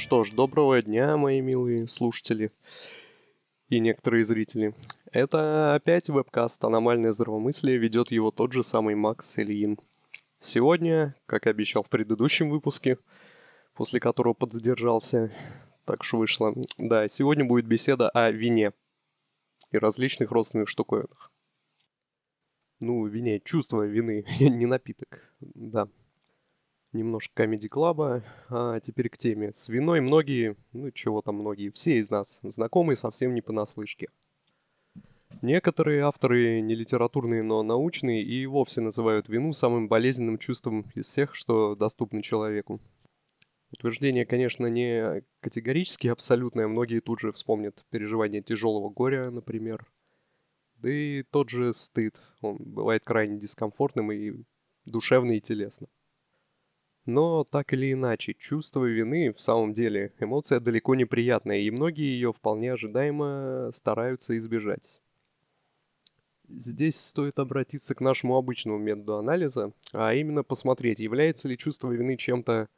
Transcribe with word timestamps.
Что 0.00 0.22
ж, 0.22 0.30
доброго 0.30 0.80
дня, 0.80 1.16
мои 1.16 1.40
милые 1.40 1.88
слушатели 1.88 2.52
и 3.68 3.80
некоторые 3.80 4.24
зрители. 4.24 4.72
Это 5.10 5.74
опять 5.74 6.08
вебкаст 6.08 6.64
«Аномальное 6.64 7.10
здравомыслие», 7.10 7.78
ведет 7.78 8.12
его 8.12 8.30
тот 8.30 8.52
же 8.52 8.62
самый 8.62 8.94
Макс 8.94 9.40
Ильин. 9.40 9.76
Сегодня, 10.38 11.16
как 11.26 11.48
и 11.48 11.50
обещал 11.50 11.82
в 11.82 11.88
предыдущем 11.88 12.48
выпуске, 12.48 12.98
после 13.74 13.98
которого 13.98 14.34
подзадержался, 14.34 15.32
так 15.84 16.04
что 16.04 16.18
вышло, 16.18 16.54
да, 16.78 17.08
сегодня 17.08 17.44
будет 17.44 17.66
беседа 17.66 18.08
о 18.10 18.30
вине 18.30 18.72
и 19.72 19.78
различных 19.78 20.30
родственных 20.30 20.68
штуковинах. 20.68 21.32
Ну, 22.78 23.04
вине, 23.04 23.40
чувство 23.40 23.82
вины, 23.82 24.24
не 24.38 24.66
напиток, 24.66 25.34
да 25.40 25.88
немножко 26.92 27.34
комедий 27.34 27.68
клаба. 27.68 28.22
А 28.48 28.80
теперь 28.80 29.08
к 29.08 29.18
теме. 29.18 29.52
С 29.52 29.68
виной 29.68 30.00
многие, 30.00 30.56
ну 30.72 30.90
чего 30.90 31.22
там 31.22 31.36
многие, 31.36 31.70
все 31.70 31.98
из 31.98 32.10
нас 32.10 32.40
знакомы 32.42 32.96
совсем 32.96 33.34
не 33.34 33.42
понаслышке. 33.42 34.08
Некоторые 35.42 36.02
авторы 36.02 36.60
не 36.60 36.74
литературные, 36.74 37.42
но 37.42 37.62
научные 37.62 38.22
и 38.24 38.46
вовсе 38.46 38.80
называют 38.80 39.28
вину 39.28 39.52
самым 39.52 39.88
болезненным 39.88 40.38
чувством 40.38 40.90
из 40.94 41.06
всех, 41.06 41.34
что 41.34 41.76
доступно 41.76 42.22
человеку. 42.22 42.80
Утверждение, 43.70 44.24
конечно, 44.24 44.66
не 44.66 45.22
категорически 45.40 46.08
абсолютное, 46.08 46.66
многие 46.66 47.00
тут 47.00 47.20
же 47.20 47.32
вспомнят 47.32 47.84
переживание 47.90 48.42
тяжелого 48.42 48.88
горя, 48.88 49.30
например. 49.30 49.86
Да 50.76 50.90
и 50.90 51.22
тот 51.22 51.50
же 51.50 51.74
стыд, 51.74 52.18
он 52.40 52.56
бывает 52.58 53.04
крайне 53.04 53.38
дискомфортным 53.38 54.10
и 54.10 54.44
душевно 54.86 55.32
и 55.32 55.40
телесно. 55.40 55.88
Но 57.08 57.42
так 57.42 57.72
или 57.72 57.94
иначе, 57.94 58.34
чувство 58.34 58.84
вины 58.84 59.32
в 59.32 59.40
самом 59.40 59.72
деле 59.72 60.12
эмоция 60.20 60.60
далеко 60.60 60.94
не 60.94 61.06
приятная, 61.06 61.60
и 61.60 61.70
многие 61.70 62.04
ее 62.04 62.34
вполне 62.34 62.74
ожидаемо 62.74 63.70
стараются 63.72 64.36
избежать. 64.36 65.00
Здесь 66.50 67.00
стоит 67.00 67.38
обратиться 67.38 67.94
к 67.94 68.02
нашему 68.02 68.36
обычному 68.36 68.76
методу 68.76 69.16
анализа, 69.16 69.72
а 69.94 70.12
именно 70.12 70.42
посмотреть, 70.42 70.98
является 70.98 71.48
ли 71.48 71.56
чувство 71.56 71.90
вины 71.90 72.18
чем-то 72.18 72.68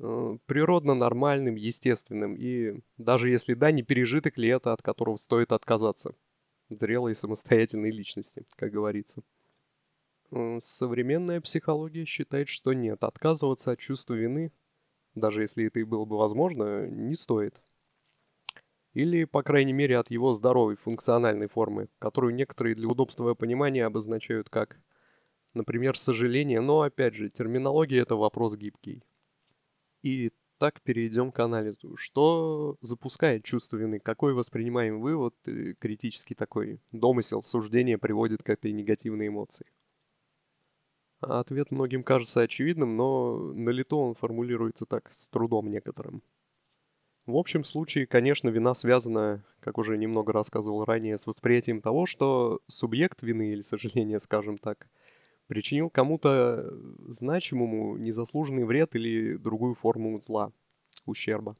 э, 0.00 0.38
природно 0.44 0.94
нормальным, 0.94 1.54
естественным, 1.54 2.36
и 2.36 2.82
даже 2.98 3.30
если 3.30 3.54
да, 3.54 3.70
не 3.70 3.82
пережиток 3.82 4.36
ли 4.36 4.48
это, 4.48 4.74
от 4.74 4.82
которого 4.82 5.16
стоит 5.16 5.52
отказаться. 5.52 6.14
Зрелой 6.68 7.14
самостоятельной 7.14 7.90
личности, 7.90 8.44
как 8.56 8.70
говорится. 8.70 9.22
Современная 10.60 11.40
психология 11.40 12.04
считает, 12.04 12.48
что 12.48 12.72
нет, 12.72 13.02
отказываться 13.02 13.72
от 13.72 13.80
чувства 13.80 14.14
вины, 14.14 14.52
даже 15.14 15.42
если 15.42 15.66
это 15.66 15.80
и 15.80 15.84
было 15.84 16.04
бы 16.04 16.16
возможно, 16.16 16.86
не 16.86 17.14
стоит. 17.14 17.60
Или, 18.92 19.24
по 19.24 19.42
крайней 19.42 19.72
мере, 19.72 19.98
от 19.98 20.10
его 20.10 20.32
здоровой 20.32 20.76
функциональной 20.76 21.48
формы, 21.48 21.88
которую 21.98 22.34
некоторые 22.34 22.74
для 22.74 22.88
удобства 22.88 23.34
понимания 23.34 23.84
обозначают 23.84 24.48
как, 24.48 24.80
например, 25.54 25.96
сожаление, 25.96 26.60
но, 26.60 26.82
опять 26.82 27.14
же, 27.14 27.30
терминология– 27.30 27.98
это 28.02 28.16
вопрос 28.16 28.56
гибкий. 28.56 29.04
И 30.02 30.32
так 30.58 30.82
перейдем 30.82 31.32
к 31.32 31.38
анализу. 31.38 31.96
Что 31.96 32.76
запускает 32.80 33.44
чувство 33.44 33.78
вины? 33.78 33.98
Какой 33.98 34.34
воспринимаемый 34.34 35.00
вывод, 35.00 35.34
э, 35.46 35.74
критический 35.78 36.34
такой 36.34 36.80
домысел, 36.92 37.42
суждение 37.42 37.96
приводит 37.96 38.42
к 38.42 38.50
этой 38.50 38.72
негативной 38.72 39.28
эмоции? 39.28 39.66
Ответ 41.20 41.70
многим 41.70 42.02
кажется 42.02 42.40
очевидным, 42.40 42.96
но 42.96 43.36
на 43.52 43.70
лето 43.70 43.96
он 43.96 44.14
формулируется 44.14 44.86
так, 44.86 45.12
с 45.12 45.28
трудом 45.28 45.70
некоторым. 45.70 46.22
В 47.26 47.36
общем 47.36 47.62
случае, 47.62 48.06
конечно, 48.06 48.48
вина 48.48 48.72
связана, 48.74 49.44
как 49.60 49.76
уже 49.76 49.98
немного 49.98 50.32
рассказывал 50.32 50.84
ранее, 50.84 51.18
с 51.18 51.26
восприятием 51.26 51.82
того, 51.82 52.06
что 52.06 52.60
субъект 52.66 53.22
вины, 53.22 53.52
или 53.52 53.60
сожаления, 53.60 54.18
скажем 54.18 54.56
так, 54.56 54.88
причинил 55.46 55.90
кому-то 55.90 56.72
значимому 57.08 57.98
незаслуженный 57.98 58.64
вред 58.64 58.96
или 58.96 59.36
другую 59.36 59.74
форму 59.74 60.18
зла, 60.20 60.52
ущерба 61.04 61.56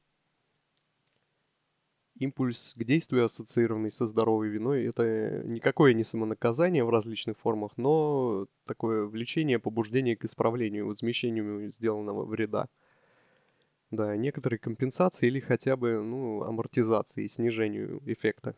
импульс 2.21 2.75
к 2.77 2.85
действию, 2.85 3.25
ассоциированный 3.25 3.91
со 3.91 4.07
здоровой 4.07 4.49
виной, 4.49 4.85
это 4.85 5.43
никакое 5.45 5.93
не 5.93 6.05
самонаказание 6.05 6.85
в 6.85 6.91
различных 6.91 7.37
формах, 7.39 7.73
но 7.77 8.47
такое 8.65 9.07
влечение, 9.07 9.59
побуждение 9.59 10.17
к 10.17 10.25
исправлению, 10.25 10.87
возмещению 10.87 11.71
сделанного 11.73 12.25
вреда. 12.25 12.69
Да, 13.91 14.17
некоторые 14.17 14.61
компенсации 14.61 15.27
или 15.27 15.41
хотя 15.41 15.77
бы 15.77 16.01
ну, 16.01 16.45
амортизации, 16.45 17.27
снижению 17.27 18.01
эффекта. 18.07 18.55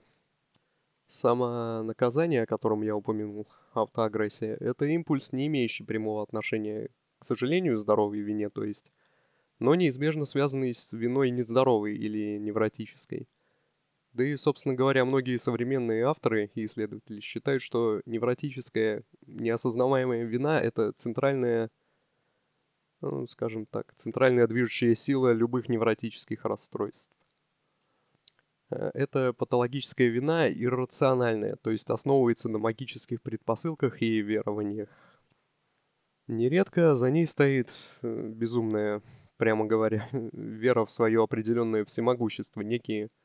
Самонаказание, 1.07 2.43
о 2.43 2.47
котором 2.47 2.83
я 2.83 2.95
упомянул, 2.95 3.49
автоагрессия, 3.73 4.57
это 4.61 4.85
импульс, 4.85 5.33
не 5.33 5.47
имеющий 5.47 5.85
прямого 5.85 6.23
отношения 6.23 6.91
к 7.23 7.25
сожалению, 7.25 7.77
здоровой 7.77 8.19
вине, 8.19 8.51
то 8.51 8.65
есть, 8.65 8.91
но 9.61 9.77
неизбежно 9.77 10.25
связанный 10.25 10.75
с 10.75 10.93
виной 10.93 11.31
нездоровой 11.31 11.97
или 11.97 12.37
невротической. 12.37 13.29
Да 14.13 14.25
и, 14.25 14.37
собственно 14.37 14.75
говоря, 14.75 15.07
многие 15.07 15.37
современные 15.37 16.05
авторы 16.05 16.51
и 16.55 16.65
исследователи 16.67 17.21
считают, 17.21 17.63
что 17.63 18.03
невротическая 18.05 19.05
неосознаваемая 19.27 20.25
вина– 20.25 20.61
это 20.63 20.93
центральная, 20.93 21.71
ну, 23.01 23.27
скажем 23.27 23.65
так, 23.65 23.95
центральная 23.95 24.47
движущая 24.47 24.95
сила 24.95 25.33
любых 25.33 25.71
невротических 25.71 26.45
расстройств. 26.45 27.17
Э, 28.71 28.91
эта 28.93 29.33
патологическая 29.33 30.09
вина 30.09 30.47
иррациональная, 30.47 31.57
то 31.57 31.71
есть 31.71 31.89
основывается 31.89 32.51
на 32.51 32.59
магических 32.59 33.23
предпосылках 33.23 34.03
и 34.03 34.21
верованиях. 34.21 34.91
Нередко 36.27 36.95
за 36.95 37.11
ней 37.11 37.27
стоит 37.27 37.73
э, 38.03 38.29
безумная, 38.29 39.01
прямо 39.39 39.65
говоря, 39.65 40.07
вера 40.33 40.85
в 40.85 40.91
свое 40.91 41.23
определенное 41.23 41.87
всемогущество, 41.87 42.61
некие– 42.61 43.09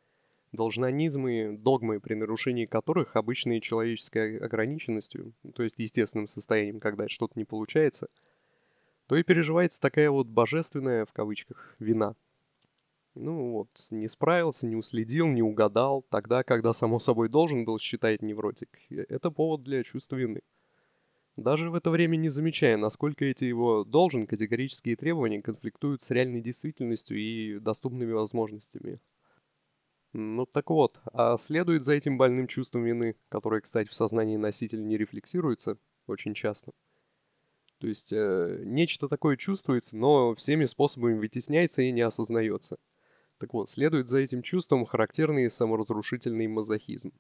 должнонизмы, 0.52 1.58
догмы, 1.58 2.00
при 2.00 2.14
нарушении 2.14 2.66
которых 2.66 3.16
обычной 3.16 3.60
человеческой 3.60 4.38
ограниченностью, 4.38 5.34
то 5.56 5.64
есть 5.64 5.80
естественным 5.80 6.28
состоянием, 6.28 6.80
когда 6.80 7.08
что-то 7.08 7.34
не 7.36 7.46
получается, 7.46 8.08
то 9.08 9.16
и 9.16 9.24
переживается 9.24 9.82
такая 9.82 10.10
вот 10.10 10.28
божественная, 10.28 11.06
в 11.06 11.14
кавычках, 11.14 11.76
вина. 11.80 12.16
Ну 13.16 13.52
вот, 13.52 13.70
не 13.90 14.08
справился, 14.08 14.68
не 14.68 14.76
уследил, 14.76 15.28
не 15.28 15.42
угадал, 15.42 16.04
тогда, 16.10 16.44
когда 16.44 16.72
само 16.72 17.00
собой 17.00 17.30
должен 17.30 17.66
был, 17.66 17.80
считает 17.80 18.22
невротик. 18.22 18.70
Это 18.90 19.32
повод 19.32 19.64
для 19.64 19.84
чувства 19.84 20.18
вины. 20.18 20.42
Даже 21.36 21.70
в 21.70 21.76
это 21.76 21.90
время 21.90 22.16
не 22.16 22.30
замечая, 22.30 22.78
насколько 22.78 23.24
эти 23.24 23.46
его 23.46 23.84
должен 23.84 24.26
категорические 24.26 24.96
требования 24.96 25.42
конфликтуют 25.42 26.02
с 26.02 26.10
реальной 26.12 26.42
действительностью 26.42 27.18
и 27.18 27.60
доступными 27.60 28.12
возможностями. 28.12 29.00
Ну 30.20 30.48
так 30.48 30.72
вот, 30.72 31.00
а 31.14 31.38
следует 31.38 31.84
за 31.84 31.94
этим 31.94 32.18
больным 32.18 32.48
чувством 32.48 32.84
вины, 32.84 33.16
которое, 33.30 33.62
кстати, 33.62 33.88
в 33.88 33.94
сознании 33.94 34.36
носителя 34.36 34.82
не 34.82 34.98
рефлексируется 34.98 35.78
очень 36.08 36.34
часто. 36.34 36.72
То 37.78 37.86
есть 37.86 38.12
э, 38.12 38.64
нечто 38.66 39.10
такое 39.10 39.38
чувствуется, 39.38 39.96
но 39.96 40.34
всеми 40.34 40.66
способами 40.66 41.20
вытесняется 41.20 41.84
и 41.84 41.92
не 41.92 42.02
осознается. 42.02 42.80
Так 43.38 43.54
вот, 43.54 43.70
следует 43.70 44.08
за 44.08 44.18
этим 44.18 44.42
чувством 44.42 44.86
характерный 44.86 45.52
саморазрушительный 45.52 46.48
мазохизм. 46.48 47.14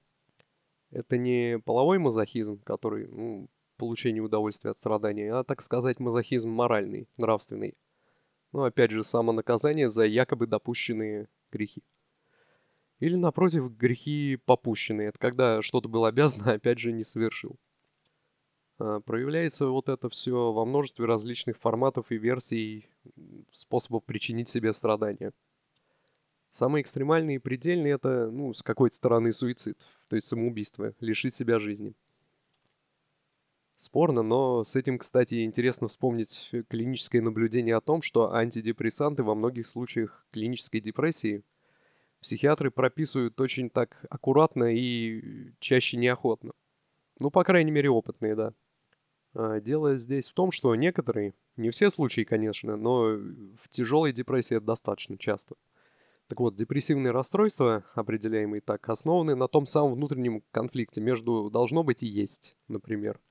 Это 0.90 1.20
не 1.20 1.60
половой 1.60 2.00
мазохизм, 2.00 2.64
который, 2.64 3.08
ну, 3.10 3.48
получение 3.78 4.24
удовольствия 4.24 4.72
от 4.72 4.80
страдания, 4.80 5.32
а, 5.36 5.44
так 5.44 5.62
сказать, 5.62 6.00
мазохизм 6.00 6.50
моральный, 6.50 7.08
нравственный. 7.18 7.78
Ну, 8.54 8.64
опять 8.64 8.90
же, 8.90 9.04
самонаказание 9.04 9.88
за 9.88 10.06
якобы 10.06 10.48
допущенные 10.48 11.28
грехи. 11.52 11.84
Или, 13.00 13.16
напротив, 13.16 13.78
грехи 13.78 14.40
попущенные. 14.46 15.10
Это 15.10 15.20
когда 15.20 15.62
что-то 15.62 15.88
было 15.88 16.08
обязано, 16.08 16.54
опять 16.54 16.80
же, 16.80 16.92
не 16.92 17.04
совершил. 17.04 17.58
А, 18.80 19.00
проявляется 19.02 19.68
вот 19.68 19.90
это 19.90 20.10
все 20.10 20.52
во 20.52 20.66
множестве 20.66 21.06
различных 21.06 21.58
форматов 21.58 22.12
и 22.12 22.18
версий 22.18 22.90
способов 23.52 24.04
причинить 24.04 24.50
себе 24.50 24.74
страдания. 24.74 25.32
Самые 26.50 26.82
экстремальные 26.82 27.36
и 27.36 27.40
предельные 27.40 27.94
это, 27.94 28.32
ну, 28.32 28.54
с 28.54 28.64
какой-то 28.64 28.96
стороны 28.96 29.32
суицид, 29.32 29.78
то 30.08 30.16
есть 30.16 30.28
самоубийство, 30.28 30.94
лишить 31.00 31.36
себя 31.36 31.60
жизни. 31.60 31.94
Спорно, 33.76 34.24
но 34.24 34.64
с 34.64 34.76
этим, 34.76 34.98
кстати, 34.98 35.44
интересно 35.44 35.88
вспомнить 35.88 36.50
клиническое 36.68 37.22
наблюдение 37.22 37.76
о 37.76 37.82
том, 37.82 38.02
что 38.02 38.34
антидепрессанты 38.34 39.22
во 39.22 39.36
многих 39.36 39.68
случаях 39.68 40.26
клинической 40.32 40.82
депрессии– 40.82 41.44
психиатры 42.28 42.72
прописывают 42.72 43.40
очень 43.40 43.70
так 43.70 44.06
аккуратно 44.10 44.76
и 44.76 45.54
чаще 45.60 45.96
неохотно. 45.96 46.52
Ну, 47.22 47.32
по 47.32 47.46
крайней 47.46 47.72
мере, 47.72 47.90
опытные, 47.90 48.36
да. 48.36 48.54
А, 49.34 49.62
дело 49.62 49.96
здесь 49.96 50.28
в 50.28 50.34
том, 50.34 50.52
что 50.52 50.76
некоторые, 50.76 51.34
не 51.56 51.70
все 51.70 51.90
случаи, 51.90 52.26
конечно, 52.26 52.76
но 52.76 53.04
в 53.06 53.70
тяжелой 53.70 54.12
депрессии 54.12 54.58
это 54.58 54.66
достаточно 54.66 55.18
часто. 55.18 55.56
Так 56.28 56.42
вот, 56.42 56.58
депрессивные 56.58 57.12
расстройства, 57.12 57.86
определяемые 57.96 58.60
так, 58.60 58.90
основаны 58.90 59.36
на 59.36 59.48
том 59.48 59.66
самом 59.66 59.94
внутреннем 59.94 60.44
конфликте 60.52 61.00
между 61.00 61.50
«должно 61.50 61.86
быть» 61.86 62.04
и 62.04 62.08
«есть», 62.08 62.58
например. 62.68 63.22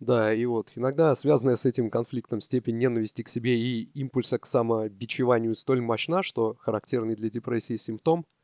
Да, 0.00 0.32
и 0.32 0.46
вот, 0.46 0.72
иногда 0.76 1.14
связанная 1.14 1.56
с 1.56 1.66
этим 1.66 1.90
конфликтом 1.90 2.40
степень 2.40 2.78
ненависти 2.78 3.22
к 3.22 3.28
себе 3.28 3.60
и 3.60 3.82
импульса 3.94 4.38
к 4.38 4.46
самобичеванию 4.46 5.54
столь 5.54 5.82
мощна, 5.82 6.22
что 6.22 6.56
характерный 6.60 7.14
для 7.16 7.30
депрессии 7.30 7.76
симптом– 7.76 8.26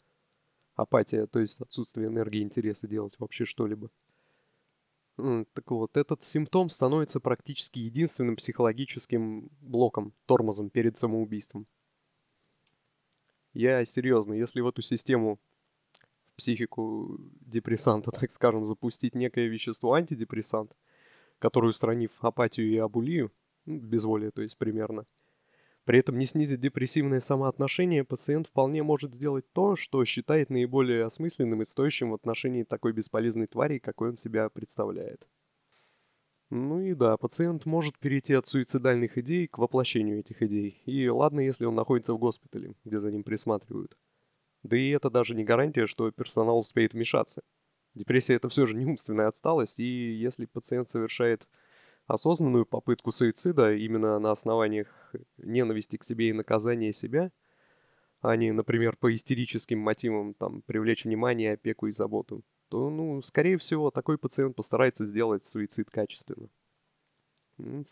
апатия, 0.76 1.26
то 1.26 1.40
есть 1.40 1.60
отсутствие 1.60 2.08
энергии 2.08 2.40
и 2.40 2.44
интереса 2.44 2.86
делать 2.86 3.18
вообще 3.18 3.44
что-либо. 3.44 3.90
Так 5.16 5.70
вот, 5.70 5.96
этот 5.96 6.22
симптом 6.22 6.68
становится 6.68 7.20
практически 7.20 7.78
единственным 7.78 8.36
психологическим 8.36 9.48
блоком, 9.62 10.12
тормозом 10.26 10.68
перед 10.68 10.98
самоубийством. 10.98 11.66
Я 13.54 13.82
серьезно, 13.86 14.34
если 14.34 14.60
в 14.60 14.68
эту 14.68 14.82
систему, 14.82 15.40
в 16.26 16.36
психику 16.36 17.18
депрессанта, 17.40 18.10
так 18.20 18.30
скажем, 18.30 18.66
запустить 18.66 19.14
некое 19.14 19.48
вещество 19.48 19.94
антидепрессант, 19.94 20.76
который, 21.46 21.70
устранив 21.70 22.10
апатию 22.22 22.68
и 22.68 22.76
абулию, 22.76 23.30
безволие, 23.66 24.32
то 24.32 24.42
есть 24.42 24.58
примерно, 24.58 25.06
при 25.84 26.00
этом 26.00 26.18
не 26.18 26.24
снизит 26.24 26.58
депрессивное 26.58 27.20
самоотношение, 27.20 28.02
пациент 28.02 28.48
вполне 28.48 28.82
может 28.82 29.14
сделать 29.14 29.44
то, 29.52 29.76
что 29.76 30.04
считает 30.04 30.50
наиболее 30.50 31.04
осмысленным 31.04 31.62
и 31.62 31.64
стоящим 31.64 32.10
в 32.10 32.14
отношении 32.14 32.64
такой 32.64 32.92
бесполезной 32.92 33.46
твари, 33.46 33.78
какой 33.78 34.08
он 34.08 34.16
себя 34.16 34.48
представляет. 34.50 35.28
Ну 36.50 36.80
и 36.80 36.94
да, 36.94 37.16
пациент 37.16 37.64
может 37.64 37.96
перейти 38.00 38.34
от 38.34 38.48
суицидальных 38.48 39.16
идей 39.16 39.46
к 39.46 39.58
воплощению 39.58 40.18
этих 40.18 40.42
идей. 40.42 40.82
И 40.84 41.08
ладно, 41.08 41.38
если 41.38 41.64
он 41.64 41.76
находится 41.76 42.12
в 42.12 42.18
госпитале, 42.18 42.74
где 42.84 42.98
за 42.98 43.12
ним 43.12 43.22
присматривают. 43.22 43.96
Да 44.64 44.76
и 44.76 44.88
это 44.88 45.10
даже 45.10 45.36
не 45.36 45.44
гарантия, 45.44 45.86
что 45.86 46.10
персонал 46.10 46.58
успеет 46.58 46.92
вмешаться. 46.92 47.42
Депрессия 47.96 48.34
это 48.34 48.50
все 48.50 48.66
же 48.66 48.76
не 48.76 48.84
умственная 48.84 49.26
отсталость, 49.26 49.80
и 49.80 50.12
если 50.12 50.44
пациент 50.44 50.86
совершает 50.90 51.48
осознанную 52.06 52.66
попытку 52.66 53.10
суицида 53.10 53.74
именно 53.74 54.18
на 54.18 54.32
основаниях 54.32 55.14
ненависти 55.38 55.96
к 55.96 56.04
себе 56.04 56.28
и 56.28 56.34
наказания 56.34 56.92
себя, 56.92 57.32
а 58.20 58.36
не, 58.36 58.52
например, 58.52 58.96
по 58.96 59.14
истерическим 59.14 59.78
мотивам, 59.78 60.34
там, 60.34 60.60
привлечь 60.60 61.06
внимание, 61.06 61.54
опеку 61.54 61.86
и 61.86 61.90
заботу, 61.90 62.44
то, 62.68 62.90
ну, 62.90 63.22
скорее 63.22 63.56
всего, 63.56 63.90
такой 63.90 64.18
пациент 64.18 64.56
постарается 64.56 65.06
сделать 65.06 65.44
суицид 65.44 65.88
качественно. 65.88 66.50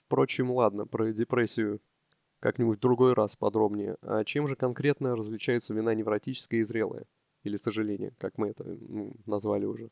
Впрочем, 0.04 0.50
ладно, 0.50 0.86
про 0.86 1.12
депрессию 1.12 1.80
как-нибудь 2.40 2.76
в 2.76 2.82
другой 2.82 3.14
раз 3.14 3.36
подробнее. 3.36 3.96
А 4.02 4.22
чем 4.24 4.48
же 4.48 4.54
конкретно 4.54 5.16
различаются 5.16 5.72
вина 5.72 5.94
невротическая 5.94 6.60
и 6.60 6.62
зрелая? 6.62 7.06
Или 7.44 7.56
сожаление, 7.56 8.12
как 8.18 8.38
мы 8.38 8.48
это 8.48 8.64
назвали 9.26 9.64
уже. 9.64 9.90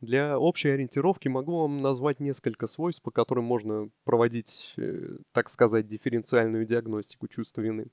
Для 0.00 0.36
общей 0.36 0.70
ориентировки 0.70 1.28
могу 1.28 1.60
вам 1.60 1.76
назвать 1.76 2.18
несколько 2.18 2.66
свойств, 2.66 3.02
по 3.02 3.12
которым 3.12 3.44
можно 3.44 3.88
проводить, 4.02 4.74
э, 4.76 5.18
так 5.30 5.48
сказать, 5.48 5.86
дифференциальную 5.86 6.66
диагностику 6.66 7.28
чувства 7.28 7.60
вины. 7.60 7.86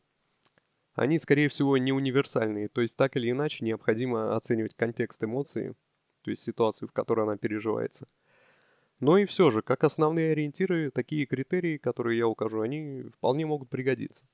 Они, 0.95 1.19
скорее 1.19 1.49
всего, 1.49 1.77
не 1.77 1.91
универсальные, 1.91 2.67
то 2.67 2.81
есть 2.81 2.97
так 2.97 3.15
или 3.15 3.29
иначе 3.29 3.63
необходимо 3.63 4.35
оценивать 4.35 4.73
контекст 4.73 5.23
эмоции, 5.23 5.75
то 6.23 6.31
есть 6.31 6.41
ситуацию, 6.41 6.89
в 6.89 6.93
которой 6.93 7.25
она 7.25 7.37
переживается. 7.37 8.07
Но 8.99 9.17
и 9.17 9.25
все 9.25 9.51
же, 9.51 9.61
как 9.61 9.83
основные 9.83 10.31
ориентиры, 10.31 10.89
такие 10.91 11.25
критерии, 11.25 11.77
которые 11.77 12.17
я 12.17 12.27
укажу, 12.27 12.61
они 12.61 13.03
вполне 13.15 13.45
могут 13.45 13.69
пригодиться. 13.69 14.25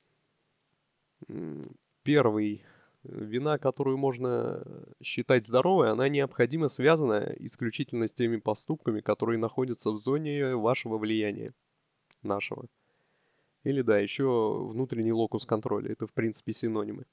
Первый. 2.04 2.63
Вина, 3.07 3.57
которую 3.57 3.98
можно 3.98 4.63
считать 5.02 5.46
здоровой, 5.46 5.92
она 5.92 6.10
необходимо 6.10 6.68
связана 6.68 7.34
исключительно 7.40 8.07
с 8.07 8.13
теми 8.13 8.38
поступками, 8.38 9.02
которые 9.02 9.38
находятся 9.38 9.92
в 9.92 9.98
зоне 9.98 10.56
вашего 10.56 10.98
влияния, 10.98 11.54
нашего. 12.24 12.66
Или 13.63 13.81
да, 13.81 14.00
еще 14.00 14.68
внутренний 14.69 15.12
локус 15.12 15.46
контроля. 15.46 15.92
Это 15.92 16.07
в 16.07 16.13
принципе 16.13 16.54
синонимы. 16.54 17.06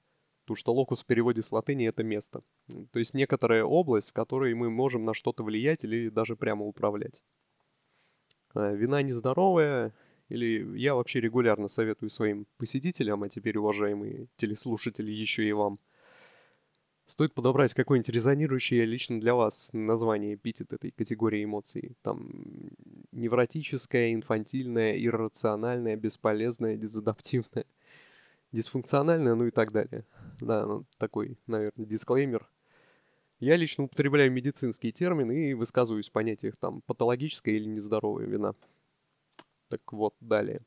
Потому 0.44 0.56
что 0.56 0.74
локус 0.74 1.02
в 1.02 1.06
переводе 1.06 1.40
с 1.40 1.52
латыни 1.52 1.86
это 1.86 2.02
место. 2.02 2.42
То 2.90 2.98
есть 2.98 3.14
некоторая 3.14 3.64
область, 3.64 4.10
в 4.10 4.12
которой 4.12 4.54
мы 4.54 4.70
можем 4.70 5.04
на 5.04 5.14
что-то 5.14 5.44
влиять 5.44 5.84
или 5.84 6.08
даже 6.08 6.36
прямо 6.36 6.64
управлять. 6.64 7.22
А, 8.54 8.72
вина 8.72 9.02
нездоровая, 9.02 9.94
или 10.28 10.78
я 10.78 10.94
вообще 10.94 11.20
регулярно 11.20 11.68
советую 11.68 12.10
своим 12.10 12.46
посетителям, 12.58 13.22
а 13.22 13.28
теперь 13.28 13.58
уважаемые 13.58 14.26
телеслушатели 14.36 15.10
еще 15.10 15.46
и 15.46 15.52
вам– 15.52 15.78
Стоит 17.04 17.34
подобрать 17.34 17.74
какое-нибудь 17.74 18.08
резонирующее 18.08 18.84
лично 18.84 19.20
для 19.20 19.34
вас 19.34 19.70
название, 19.72 20.34
эпитет 20.34 20.72
этой 20.72 20.92
категории 20.92 21.44
эмоций. 21.44 21.96
Там 22.02 22.70
невротическая, 23.10 24.14
инфантильная, 24.14 24.96
иррациональная, 24.96 25.96
бесполезная, 25.96 26.76
дезадаптивная, 26.76 27.66
дисфункциональная, 28.52 29.34
ну 29.34 29.46
и 29.46 29.50
так 29.50 29.72
далее. 29.72 30.06
Да, 30.40 30.64
ну, 30.64 30.86
такой, 30.96 31.36
наверное, 31.46 31.86
дисклеймер. 31.86 32.48
Я 33.40 33.56
лично 33.56 33.84
употребляю 33.84 34.30
медицинские 34.30 34.92
термины 34.92 35.50
и 35.50 35.54
высказываюсь 35.54 36.08
в 36.08 36.12
понятиях 36.12 36.56
там 36.56 36.82
патологическая 36.82 37.56
или 37.56 37.66
нездоровая 37.66 38.26
вина. 38.26 38.54
Так 39.72 39.90
вот, 39.94 40.14
далее. 40.20 40.60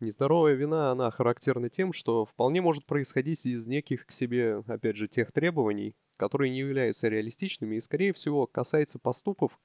Нездоровая 0.00 0.54
вина, 0.54 0.90
она 0.90 1.12
характерна 1.12 1.68
тем, 1.68 1.92
что 1.92 2.24
вполне 2.24 2.60
может 2.60 2.84
происходить 2.84 3.46
из 3.46 3.68
неких 3.68 4.06
к 4.06 4.10
себе, 4.10 4.64
опять 4.66 4.96
же, 4.96 5.06
тех 5.06 5.30
требований, 5.30 5.94
которые 6.16 6.50
не 6.50 6.58
являются 6.58 7.06
реалистичными 7.06 7.76
и, 7.76 7.80
скорее 7.80 8.12
всего, 8.12 8.48
касается 8.48 8.98
поступков, 8.98 9.56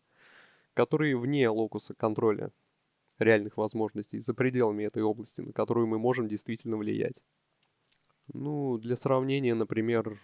которые 0.75 1.17
вне 1.17 1.49
локуса 1.49 1.95
контроля 1.95 2.51
реальных 3.17 3.57
возможностей, 3.57 4.19
за 4.19 4.35
пределами 4.35 4.83
этой 4.83 5.01
области, 5.01 5.41
на 5.41 5.51
которую 5.51 5.87
мы 5.87 5.97
можем 5.97 6.27
действительно 6.27 6.77
влиять. 6.77 7.23
Ну, 8.31 8.77
для 8.77 8.95
сравнения, 8.97 9.55
например, 9.55 10.21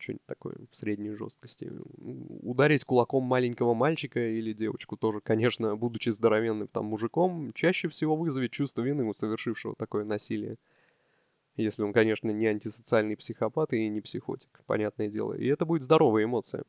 что-нибудь 0.00 0.26
такое 0.26 0.54
в 0.70 0.76
средней 0.76 1.10
жесткости. 1.10 1.70
Ударить 1.98 2.84
кулаком 2.84 3.24
маленького 3.24 3.74
мальчика 3.74 4.20
или 4.20 4.52
девочку 4.52 4.96
тоже, 4.96 5.20
конечно, 5.20 5.76
будучи 5.76 6.08
здоровенным 6.10 6.68
там 6.68 6.86
мужиком, 6.86 7.52
чаще 7.52 7.88
всего 7.88 8.16
вызовет 8.16 8.50
чувство 8.50 8.82
вины 8.82 9.04
у 9.04 9.12
совершившего 9.12 9.74
такое 9.76 10.04
насилие. 10.04 10.56
Если 11.56 11.82
он, 11.82 11.92
конечно, 11.92 12.30
не 12.30 12.46
антисоциальный 12.46 13.16
психопат 13.16 13.72
и 13.72 13.88
не 13.88 14.00
психотик, 14.00 14.62
понятное 14.66 15.08
дело. 15.08 15.34
И 15.34 15.46
это 15.46 15.64
будет 15.64 15.82
здоровая 15.82 16.24
эмоция. 16.24 16.64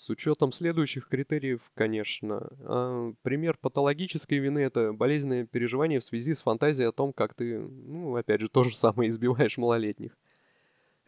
С 0.00 0.08
учетом 0.08 0.50
следующих 0.50 1.08
критериев, 1.08 1.70
конечно. 1.74 2.48
А, 2.60 3.12
пример 3.20 3.58
патологической 3.60 4.38
вины– 4.38 4.58
это 4.60 4.94
болезненное 4.94 5.44
переживание 5.44 5.98
в 5.98 6.04
связи 6.04 6.32
с 6.32 6.40
фантазией 6.40 6.88
о 6.88 6.92
том, 6.92 7.12
как 7.12 7.34
ты, 7.34 7.58
ну, 7.58 8.16
опять 8.16 8.40
же, 8.40 8.48
то 8.48 8.62
же 8.64 8.74
самое 8.74 9.10
избиваешь 9.10 9.58
малолетних. 9.58 10.16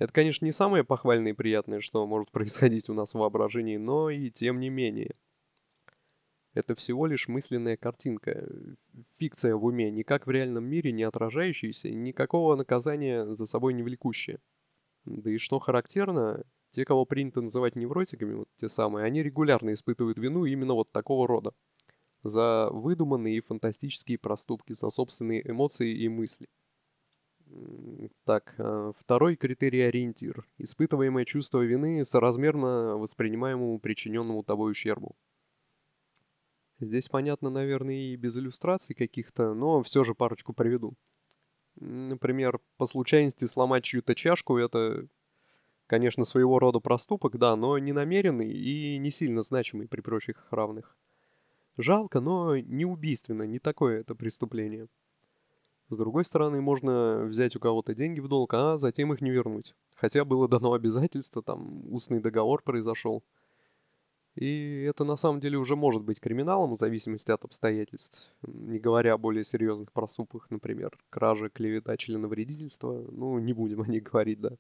Это, 0.02 0.12
конечно, 0.12 0.44
не 0.44 0.50
самое 0.50 0.82
похвальное 0.82 1.30
и 1.30 1.35
приятное, 1.35 1.80
что 1.80 2.04
может 2.09 2.32
происходить 2.32 2.88
у 2.88 2.92
нас 2.92 3.14
в 3.14 3.18
воображении, 3.18 3.76
но 3.76 4.11
и 4.11 4.30
тем 4.30 4.59
не 4.59 4.68
менее. 4.68 5.14
Это 6.54 6.75
всего 6.75 7.06
лишь 7.06 7.28
мысленная 7.28 7.76
картинка, 7.76 8.49
фикция 9.18 9.54
в 9.54 9.64
уме, 9.64 9.92
никак 9.92 10.26
в 10.26 10.30
реальном 10.30 10.64
мире 10.64 10.90
не 10.90 11.04
отражающаяся, 11.04 11.88
никакого 11.88 12.56
наказания 12.56 13.32
за 13.37 13.47
собой 13.47 13.75
не 13.75 13.85
влекущая. 13.85 14.40
Да 15.04 15.30
и 15.30 15.38
что 15.38 15.61
характерно, 15.61 16.42
те, 16.71 16.85
кого 16.85 17.04
принято 17.04 17.40
называть 17.40 17.76
невротиками, 17.76 18.35
вот 18.35 18.49
те 18.56 18.68
самые, 18.68 19.06
они 19.06 19.23
регулярно 19.23 19.73
испытывают 19.73 20.18
вину 20.18 20.47
именно 20.47 20.75
вот 20.75 20.90
такого 20.90 21.28
рода. 21.28 21.52
За 22.25 22.71
выдуманные 22.73 23.37
и 23.37 23.40
фантастические 23.40 24.18
проступки, 24.18 24.73
за 24.73 24.90
собственные 24.90 25.49
эмоции 25.49 25.97
и 25.97 26.09
мысли. 26.09 26.49
Так, 28.25 28.54
э, 28.59 28.92
второй 28.97 29.37
критерий 29.37 29.82
ориентир. 29.82 30.47
Испытываемое 30.59 31.25
чувство 31.25 31.61
вины 31.61 32.04
соразмерно 32.04 32.97
воспринимаемому 32.97 33.78
причиненному 33.78 34.42
тобой 34.42 34.73
ущербу. 34.73 35.16
Здесь 36.80 37.09
понятно, 37.09 37.50
наверное, 37.50 37.94
и 37.94 38.16
без 38.16 38.37
иллюстраций 38.37 38.94
каких-то, 38.94 39.54
но 39.54 39.82
все 39.82 40.02
же 40.02 40.14
парочку 40.14 40.52
приведу. 40.52 40.94
Например, 41.76 42.61
по 42.76 42.87
случайности 42.87 43.44
сломать 43.44 43.85
чью-то 43.85 44.14
чашку– 44.14 44.56
это, 44.59 45.06
конечно, 45.87 46.25
своего 46.25 46.59
рода 46.59 46.80
проступок, 46.80 47.38
да, 47.38 47.56
но 47.56 47.78
не 47.78 47.92
намеренный 47.92 48.52
и 48.52 48.99
не 48.99 49.11
сильно 49.11 49.42
значимый 49.42 49.88
при 49.88 50.00
прочих 50.00 50.47
равных. 50.50 50.97
Жалко, 51.76 52.21
но 52.21 52.56
не 52.59 52.85
убийственно, 52.85 53.44
не 53.44 53.59
такое 53.59 54.00
это 54.00 54.14
преступление. 54.14 54.88
С 55.93 55.97
другой 55.99 56.25
стороны, 56.25 56.63
можно 56.63 57.27
взять 57.27 57.55
у 57.55 57.61
кого-то 57.61 57.95
деньги 57.95 58.19
в 58.21 58.27
долг, 58.27 58.55
а 58.55 58.79
затем 58.79 59.13
их 59.13 59.21
не 59.21 59.31
вернуть. 59.31 59.75
Хотя 59.95 60.25
было 60.25 60.49
дано 60.49 60.73
обязательство, 60.73 61.43
там 61.43 61.83
устный 61.93 62.19
договор 62.19 62.63
произошел. 62.63 63.23
И 64.35 64.87
это 64.89 65.05
на 65.05 65.17
самом 65.17 65.41
деле 65.41 65.59
уже 65.59 65.77
может 65.77 66.03
быть 66.03 66.19
криминалом 66.19 66.73
в 66.73 66.79
зависимости 66.79 67.31
от 67.31 67.45
обстоятельств, 67.45 68.35
не 68.41 68.79
говоря 68.79 69.13
о 69.13 69.19
более 69.19 69.45
серьезных 69.45 69.93
проступках, 69.93 70.51
например, 70.51 70.99
кражи, 71.11 71.51
клевета, 71.51 71.99
членовредительства. 71.99 73.05
Ну, 73.13 73.39
не 73.39 73.53
будем 73.53 73.83
о 73.83 73.87
них 73.87 74.05
говорить, 74.05 74.41
да. 74.41 74.53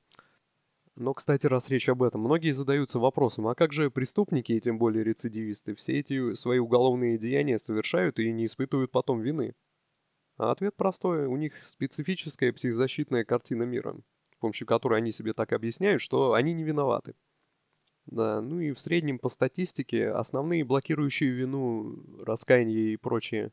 Но, 0.96 1.14
кстати, 1.14 1.46
раз 1.46 1.70
речь 1.70 1.88
об 1.88 2.02
этом, 2.02 2.20
многие 2.20 2.50
задаются 2.50 2.98
вопросом, 2.98 3.48
а 3.48 3.54
как 3.54 3.72
же 3.72 3.90
преступники, 3.90 4.52
и 4.52 4.60
тем 4.60 4.76
более 4.76 5.02
рецидивисты, 5.02 5.74
все 5.74 6.00
эти 6.00 6.34
свои 6.34 6.58
уголовные 6.58 7.16
деяния 7.16 7.56
совершают 7.56 8.18
и 8.18 8.30
не 8.30 8.44
испытывают 8.44 8.90
потом 8.90 9.22
вины? 9.22 9.54
А 10.36 10.50
ответ 10.50 10.74
простой, 10.76 11.26
у 11.26 11.36
них 11.36 11.64
специфическая 11.64 12.52
психозащитная 12.52 13.24
картина 13.24 13.64
мира, 13.64 13.96
с 14.34 14.36
помощью 14.38 14.66
которой 14.66 14.98
они 14.98 15.12
себе 15.12 15.32
так 15.34 15.52
объясняют, 15.52 16.00
что 16.00 16.32
они 16.32 16.52
не 16.52 16.64
виноваты. 16.64 17.14
Да, 18.06 18.40
ну 18.40 18.58
и 18.58 18.72
в 18.72 18.80
среднем 18.80 19.18
по 19.18 19.28
статистике 19.28 20.10
основные 20.10 20.64
блокирующие 20.64 21.30
вину, 21.30 22.02
раскаяние 22.22 22.94
и 22.94 22.96
прочие 22.96 23.52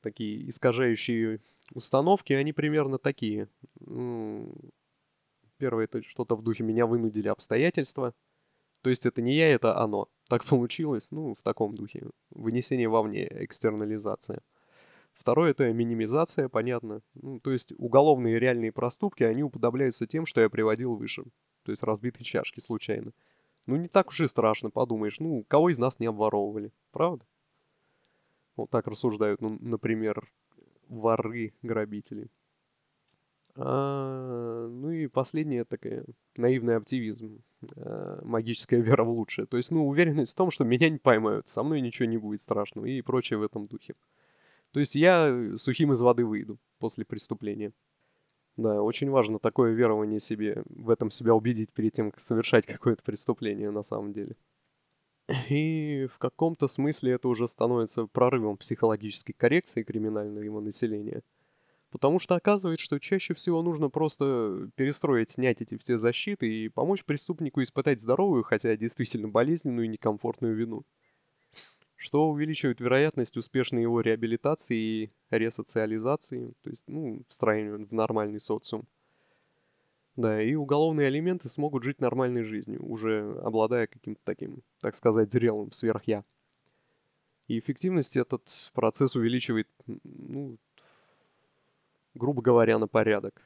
такие 0.00 0.48
искажающие 0.48 1.40
установки, 1.74 2.32
они 2.32 2.52
примерно 2.52 2.98
такие. 2.98 3.48
Ну, 3.80 4.54
первое 5.58 5.84
это 5.84 6.02
что-то 6.02 6.36
в 6.36 6.42
духе 6.42 6.62
«меня 6.62 6.86
вынудили 6.86 7.28
обстоятельства». 7.28 8.14
То 8.82 8.90
есть 8.90 9.06
это 9.06 9.22
не 9.22 9.34
я, 9.34 9.48
это 9.52 9.78
оно. 9.78 10.08
Так 10.28 10.44
получилось, 10.44 11.10
ну, 11.10 11.34
в 11.34 11.42
таком 11.42 11.74
духе. 11.74 12.10
Вынесение 12.30 12.88
вовне, 12.88 13.28
экстернализация. 13.30 14.42
Второе 15.14 15.50
это 15.50 15.72
минимизация, 15.72 16.48
понятно. 16.48 17.02
Ну, 17.14 17.38
то 17.40 17.52
есть 17.52 17.72
уголовные 17.76 18.38
реальные 18.38 18.72
проступки, 18.72 19.22
они 19.22 19.42
уподобляются 19.42 20.06
тем, 20.06 20.26
что 20.26 20.40
я 20.40 20.48
приводил 20.48 20.94
выше 20.94 21.24
то 21.64 21.70
есть 21.70 21.82
разбитые 21.82 22.24
чашки 22.24 22.60
случайно. 22.60 23.12
Ну, 23.66 23.76
не 23.76 23.88
так 23.88 24.08
уж 24.08 24.20
и 24.20 24.26
страшно, 24.26 24.70
подумаешь. 24.70 25.20
Ну, 25.20 25.44
кого 25.48 25.70
из 25.70 25.78
нас 25.78 26.00
не 26.00 26.06
обворовывали, 26.06 26.72
правда? 26.90 27.24
Вот 28.56 28.70
так 28.70 28.86
рассуждают, 28.86 29.40
ну, 29.40 29.56
например, 29.60 30.30
воры, 30.88 31.54
грабители. 31.62 32.28
А, 33.54 34.66
ну 34.66 34.90
и 34.90 35.06
последнее 35.06 35.64
такая 35.64 36.04
наивный 36.36 36.76
оптимизм, 36.76 37.42
а, 37.76 38.20
магическая 38.24 38.80
вера 38.80 39.04
в 39.04 39.10
лучшее. 39.10 39.46
То 39.46 39.56
есть, 39.56 39.70
ну, 39.70 39.86
уверенность 39.86 40.32
в 40.32 40.36
том, 40.36 40.50
что 40.50 40.64
меня 40.64 40.90
не 40.90 40.98
поймают, 40.98 41.48
со 41.48 41.62
мной 41.62 41.80
ничего 41.80 42.06
не 42.06 42.18
будет 42.18 42.40
страшного 42.40 42.86
и 42.86 43.00
прочее 43.00 43.38
в 43.38 43.42
этом 43.42 43.64
духе. 43.64 43.94
То 44.72 44.80
есть 44.80 44.94
я 44.94 45.56
сухим 45.56 45.92
из 45.92 46.00
воды 46.00 46.24
выйду 46.24 46.58
после 46.78 47.04
преступления. 47.04 47.72
Да, 48.56 48.82
очень 48.82 49.10
важно 49.10 49.38
такое 49.38 49.72
верование 49.72 50.20
себе, 50.20 50.62
в 50.66 50.90
этом 50.90 51.10
себя 51.10 51.34
убедить 51.34 51.72
перед 51.72 51.92
тем, 51.92 52.10
как 52.10 52.20
совершать 52.20 52.66
какое-то 52.66 53.02
преступление 53.02 53.70
на 53.70 53.82
самом 53.82 54.12
деле. 54.12 54.36
И 55.48 56.08
в 56.12 56.18
каком-то 56.18 56.68
смысле 56.68 57.12
это 57.12 57.28
уже 57.28 57.48
становится 57.48 58.06
прорывом 58.06 58.56
психологической 58.58 59.34
коррекции 59.34 59.82
криминального 59.82 60.60
населения. 60.60 61.22
Потому 61.90 62.18
что 62.18 62.34
оказывается, 62.36 62.84
что 62.84 62.98
чаще 62.98 63.34
всего 63.34 63.62
нужно 63.62 63.90
просто 63.90 64.70
перестроить, 64.76 65.30
снять 65.30 65.62
эти 65.62 65.76
все 65.78 65.98
защиты 65.98 66.50
и 66.50 66.68
помочь 66.68 67.04
преступнику 67.04 67.62
испытать 67.62 68.00
здоровую, 68.00 68.44
хотя 68.44 68.76
действительно 68.76 69.28
болезненную 69.28 69.86
и 69.86 69.90
некомфортную 69.90 70.56
вину 70.56 70.84
что 72.02 72.28
увеличивает 72.28 72.80
вероятность 72.80 73.36
успешной 73.36 73.82
его 73.82 74.00
реабилитации 74.00 74.76
и 74.76 75.10
ресоциализации, 75.30 76.52
то 76.60 76.70
есть, 76.70 76.82
ну, 76.88 77.22
встраивания 77.28 77.86
в 77.86 77.92
нормальный 77.92 78.40
социум. 78.40 78.88
Да, 80.16 80.42
и 80.42 80.54
уголовные 80.56 81.08
элементы 81.08 81.48
смогут 81.48 81.84
жить 81.84 82.00
нормальной 82.00 82.42
жизнью, 82.42 82.84
уже 82.84 83.38
обладая 83.44 83.86
каким-то 83.86 84.20
таким, 84.24 84.64
так 84.80 84.96
сказать, 84.96 85.30
зрелым 85.30 85.70
сверхя. 85.70 86.24
И 87.46 87.60
эффективность 87.60 88.16
этот 88.16 88.72
процесс 88.74 89.14
увеличивает, 89.14 89.68
ну, 89.86 90.58
грубо 92.14 92.42
говоря, 92.42 92.78
на 92.78 92.88
порядок. 92.88 93.40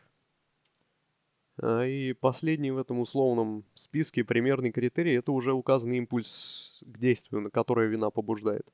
А, 1.58 1.84
и 1.84 2.12
последний 2.12 2.70
в 2.70 2.78
этом 2.78 3.00
условном 3.00 3.64
списке 3.74 4.24
примерный 4.24 4.72
критерий– 4.72 5.14
это 5.18 5.32
уже 5.32 5.52
указанный 5.52 5.98
импульс 5.98 6.78
к 6.82 6.98
действию, 6.98 7.40
на 7.40 7.50
которое 7.50 7.88
вина 7.88 8.10
побуждает. 8.10 8.66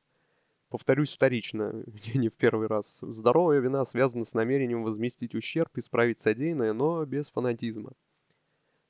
Повторюсь 0.68 1.12
вторично, 1.12 1.84
не 2.14 2.28
в 2.28 2.34
первый 2.34 2.66
раз. 2.66 2.98
Здоровая 3.02 3.60
вина 3.60 3.84
связана 3.84 4.24
с 4.24 4.34
намерением 4.34 4.82
возместить 4.82 5.34
ущерб, 5.34 5.76
исправить 5.78 6.18
содеянное, 6.18 6.72
но 6.72 7.04
без 7.04 7.30
фанатизма. 7.30 7.92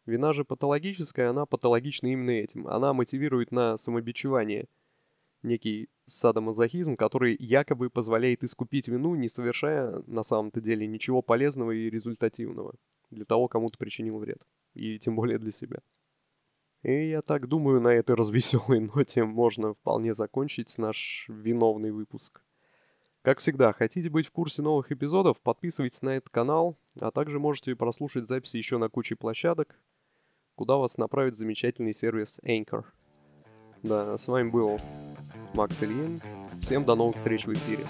Вина 0.06 0.32
же 0.32 0.44
патологическая, 0.44 1.30
она 1.30 1.46
патологична 1.46 2.08
именно 2.08 2.30
этим. 2.30 2.66
Она 2.66 2.92
мотивирует 2.92 3.52
на 3.52 3.76
самобичевание. 3.76 4.66
Некий 5.42 5.88
садомазохизм, 6.06 6.96
который 6.96 7.36
якобы 7.38 7.90
позволяет 7.90 8.42
искупить 8.42 8.88
вину, 8.88 9.14
не 9.16 9.28
совершая 9.28 10.02
на 10.06 10.22
самом-то 10.22 10.60
деле 10.60 10.86
ничего 10.86 11.20
полезного 11.20 11.72
и 11.72 11.90
результативного 11.90 12.74
для 13.12 13.24
того, 13.24 13.48
кому 13.48 13.70
ты 13.70 13.78
причинил 13.78 14.18
вред. 14.18 14.42
И 14.74 14.98
тем 14.98 15.14
более 15.16 15.38
для 15.38 15.50
себя. 15.50 15.78
И 16.82 17.10
я 17.10 17.22
так 17.22 17.46
думаю, 17.46 17.80
на 17.80 17.88
этой 17.88 18.16
развеселой 18.16 18.80
ноте 18.80 19.24
можно 19.24 19.74
вполне 19.74 20.14
закончить 20.14 20.76
наш 20.78 21.26
виновный 21.28 21.90
выпуск. 21.90 22.42
Как 23.22 23.38
всегда, 23.38 23.72
хотите 23.72 24.10
быть 24.10 24.26
в 24.26 24.32
курсе 24.32 24.62
новых 24.62 24.90
эпизодов, 24.90 25.40
подписывайтесь 25.40 26.02
на 26.02 26.16
этот 26.16 26.30
канал, 26.30 26.76
а 26.98 27.12
также 27.12 27.38
можете 27.38 27.76
прослушать 27.76 28.26
записи 28.26 28.56
еще 28.56 28.78
на 28.78 28.88
куче 28.88 29.14
площадок, 29.14 29.78
куда 30.56 30.76
вас 30.76 30.98
направит 30.98 31.36
замечательный 31.36 31.92
сервис 31.92 32.40
Anchor. 32.42 32.84
Да, 33.84 34.18
с 34.18 34.26
вами 34.26 34.50
был 34.50 34.80
Макс 35.54 35.82
Ильин. 35.84 36.20
Всем 36.60 36.84
до 36.84 36.96
новых 36.96 37.16
встреч 37.16 37.46
в 37.46 37.52
эфире. 37.52 37.84